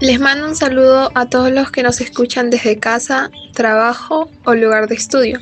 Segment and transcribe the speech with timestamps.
[0.00, 4.88] Les mando un saludo a todos los que nos escuchan desde casa, trabajo o lugar
[4.88, 5.38] de estudio.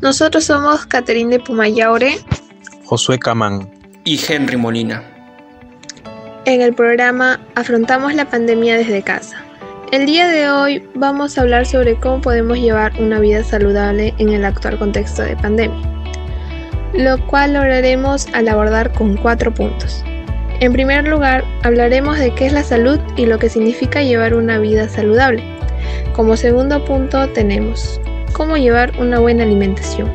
[0.00, 2.18] Nosotros somos Caterine de Pumayaure,
[2.84, 3.70] Josué Camán
[4.04, 5.04] y Henry Molina.
[6.46, 9.44] En el programa Afrontamos la pandemia desde casa.
[9.92, 14.30] El día de hoy vamos a hablar sobre cómo podemos llevar una vida saludable en
[14.30, 15.86] el actual contexto de pandemia,
[16.94, 20.02] lo cual lograremos al abordar con cuatro puntos.
[20.60, 24.58] En primer lugar, hablaremos de qué es la salud y lo que significa llevar una
[24.58, 25.42] vida saludable.
[26.12, 27.98] Como segundo punto tenemos
[28.34, 30.12] cómo llevar una buena alimentación.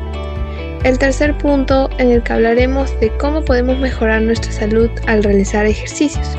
[0.84, 5.66] El tercer punto en el que hablaremos de cómo podemos mejorar nuestra salud al realizar
[5.66, 6.38] ejercicios.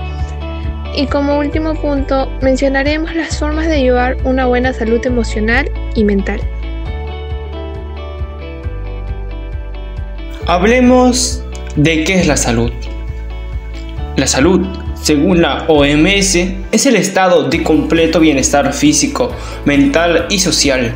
[0.96, 6.40] Y como último punto, mencionaremos las formas de llevar una buena salud emocional y mental.
[10.46, 11.44] Hablemos
[11.76, 12.72] de qué es la salud.
[14.18, 14.68] La salud,
[15.00, 16.36] según la OMS,
[16.72, 19.32] es el estado de completo bienestar físico,
[19.64, 20.96] mental y social,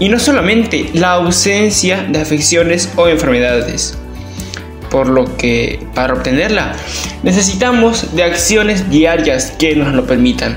[0.00, 3.96] y no solamente la ausencia de afecciones o enfermedades
[4.90, 6.72] por lo que para obtenerla
[7.22, 10.56] necesitamos de acciones diarias que nos lo permitan.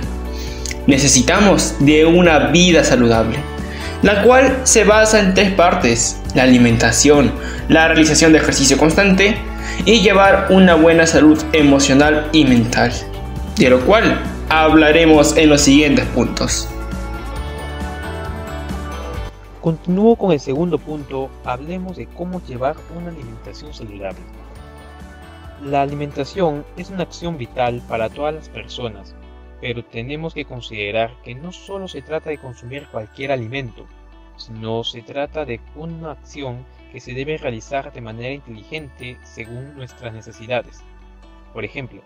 [0.88, 3.38] Necesitamos de una vida saludable,
[4.02, 7.32] la cual se basa en tres partes, la alimentación,
[7.68, 9.38] la realización de ejercicio constante
[9.86, 12.92] y llevar una buena salud emocional y mental,
[13.58, 16.68] de lo cual hablaremos en los siguientes puntos.
[19.62, 24.20] Continúo con el segundo punto, hablemos de cómo llevar una alimentación saludable.
[25.64, 29.14] La alimentación es una acción vital para todas las personas,
[29.62, 33.86] pero tenemos que considerar que no solo se trata de consumir cualquier alimento,
[34.46, 40.14] sino se trata de una acción que se debe realizar de manera inteligente según nuestras
[40.14, 40.82] necesidades.
[41.54, 42.02] Por ejemplo,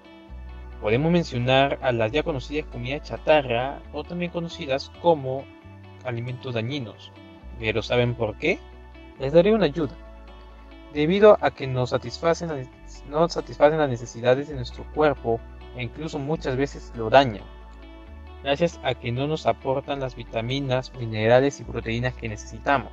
[0.82, 5.44] podemos mencionar a las ya conocidas comidas chatarra o también conocidas como
[6.04, 7.12] alimentos dañinos,
[7.60, 8.60] pero ¿saben por qué?
[9.20, 9.96] Les daré una ayuda.
[10.94, 12.70] Debido a que no satisfacen,
[13.10, 15.40] no satisfacen las necesidades de nuestro cuerpo
[15.76, 17.44] e incluso muchas veces lo dañan.
[18.46, 22.92] Gracias a que no nos aportan las vitaminas, minerales y proteínas que necesitamos.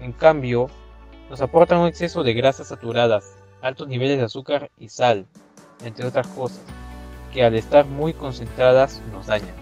[0.00, 0.70] En cambio,
[1.28, 5.26] nos aportan un exceso de grasas saturadas, altos niveles de azúcar y sal,
[5.84, 6.62] entre otras cosas,
[7.30, 9.54] que al estar muy concentradas nos dañan.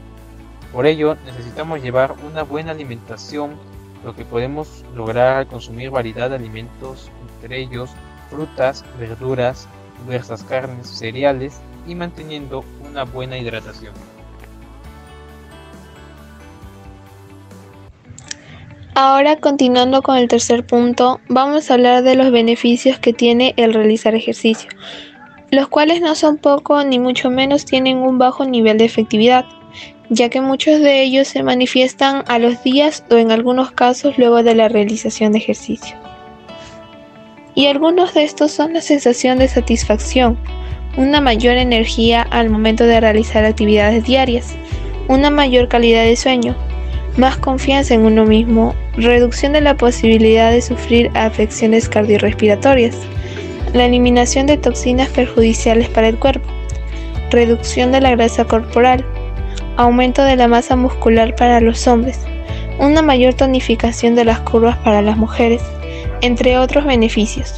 [0.73, 3.57] Por ello, necesitamos llevar una buena alimentación
[4.05, 7.91] lo que podemos lograr al consumir variedad de alimentos, entre ellos
[8.31, 9.67] frutas, verduras,
[10.05, 13.95] diversas carnes, cereales y manteniendo una buena hidratación.
[18.95, 23.73] Ahora continuando con el tercer punto, vamos a hablar de los beneficios que tiene el
[23.73, 24.71] realizar ejercicio,
[25.51, 29.47] los cuales no son poco ni mucho menos tienen un bajo nivel de efectividad
[30.13, 34.43] ya que muchos de ellos se manifiestan a los días o en algunos casos luego
[34.43, 35.97] de la realización de ejercicio.
[37.55, 40.39] Y algunos de estos son la sensación de satisfacción,
[40.99, 44.55] una mayor energía al momento de realizar actividades diarias,
[45.09, 46.57] una mayor calidad de sueño,
[47.17, 52.97] más confianza en uno mismo, reducción de la posibilidad de sufrir afecciones cardiorrespiratorias,
[53.75, 56.49] la eliminación de toxinas perjudiciales para el cuerpo,
[57.31, 59.05] reducción de la grasa corporal,
[59.77, 62.21] aumento de la masa muscular para los hombres,
[62.79, 65.63] una mayor tonificación de las curvas para las mujeres,
[66.21, 67.55] entre otros beneficios.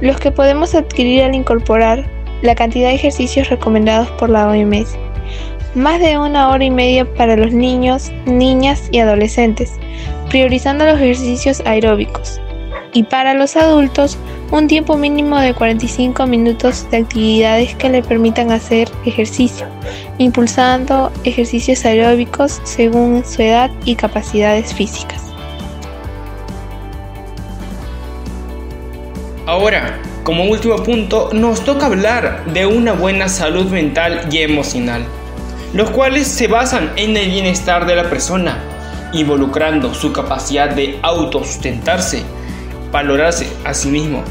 [0.00, 2.06] Los que podemos adquirir al incorporar
[2.42, 4.96] la cantidad de ejercicios recomendados por la OMS.
[5.78, 9.74] Más de una hora y media para los niños, niñas y adolescentes,
[10.28, 12.40] priorizando los ejercicios aeróbicos.
[12.94, 14.18] Y para los adultos,
[14.50, 19.68] un tiempo mínimo de 45 minutos de actividades que le permitan hacer ejercicio,
[20.18, 25.22] impulsando ejercicios aeróbicos según su edad y capacidades físicas.
[29.46, 35.06] Ahora, como último punto, nos toca hablar de una buena salud mental y emocional,
[35.72, 38.58] los cuales se basan en el bienestar de la persona,
[39.12, 42.22] involucrando su capacidad de autosustentarse,
[42.90, 44.22] valorarse a sí mismo,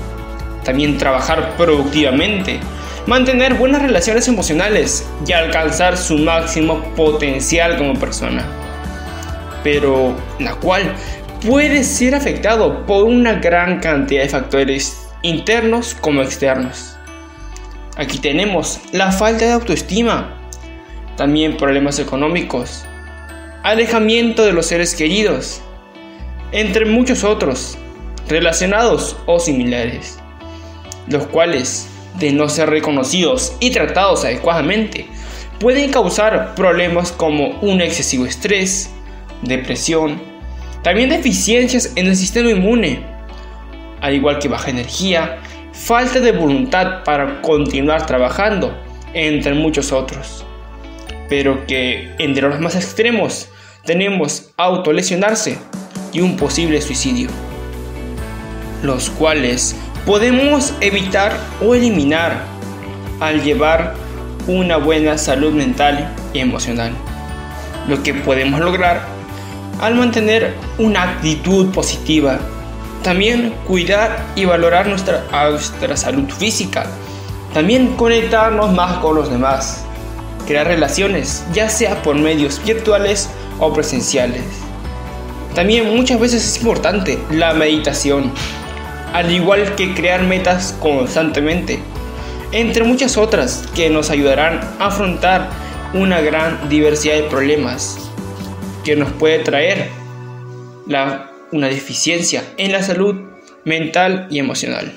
[0.64, 2.60] también trabajar productivamente,
[3.06, 8.46] mantener buenas relaciones emocionales y alcanzar su máximo potencial como persona.
[9.64, 10.94] Pero la cual
[11.46, 16.96] puede ser afectado por una gran cantidad de factores internos como externos.
[17.96, 20.37] Aquí tenemos la falta de autoestima,
[21.18, 22.86] también problemas económicos,
[23.64, 25.62] alejamiento de los seres queridos,
[26.54, 27.78] entre muchos otros,
[28.30, 30.20] relacionados o similares
[31.08, 35.08] los cuales, de no ser reconocidos y tratados adecuadamente,
[35.60, 38.92] pueden causar problemas como un excesivo estrés,
[39.42, 40.22] depresión,
[40.84, 43.02] también deficiencias en el sistema inmune,
[44.02, 45.40] al igual que baja energía,
[45.74, 48.76] falta de voluntad para continuar trabajando,
[49.14, 50.47] entre muchos otros.
[51.30, 53.50] Pero que entre los más extremos
[53.86, 55.58] tenemos autolesionarse
[56.14, 57.30] y un posible suicidio,
[58.84, 59.76] los cuales
[60.06, 62.42] podemos evitar o eliminar
[63.20, 63.96] al llevar
[64.48, 66.94] una buena salud mental y emocional.
[67.88, 69.18] Lo que podemos lograr
[69.82, 72.40] al mantener una actitud positiva.
[73.04, 76.86] También cuidar y valorar nuestra, nuestra salud física.
[77.54, 79.87] También conectarnos más con los demás.
[80.48, 83.30] Crear relaciones, ya sea por medios virtuales
[83.60, 84.44] o presenciales.
[85.54, 88.32] También muchas veces es importante la meditación,
[89.14, 91.80] al igual que crear metas constantemente,
[92.52, 95.50] entre muchas otras que nos ayudarán a afrontar
[95.94, 97.98] una gran diversidad de problemas
[98.84, 99.90] que nos puede traer
[100.86, 103.16] la, una deficiencia en la salud
[103.66, 104.94] mental y emocional.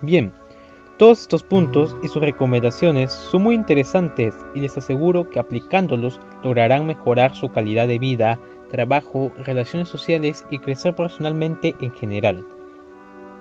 [0.00, 0.32] Bien,
[1.02, 6.86] todos estos puntos y sus recomendaciones son muy interesantes y les aseguro que aplicándolos lograrán
[6.86, 8.38] mejorar su calidad de vida,
[8.70, 12.46] trabajo, relaciones sociales y crecer personalmente en general.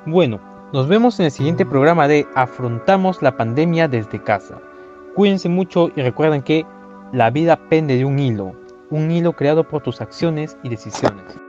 [0.08, 0.42] Bueno,
[0.74, 4.60] nos vemos en el siguiente programa de Afrontamos la pandemia desde casa.
[5.14, 6.66] Cuídense mucho y recuerden que
[7.14, 8.54] la vida pende de un hilo,
[8.90, 11.40] un hilo creado por tus acciones y decisiones.